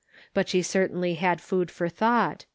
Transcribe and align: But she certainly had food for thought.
But 0.33 0.49
she 0.49 0.63
certainly 0.63 1.13
had 1.13 1.39
food 1.41 1.69
for 1.69 1.87
thought. 1.87 2.47